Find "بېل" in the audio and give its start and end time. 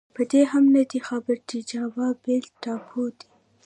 2.23-2.45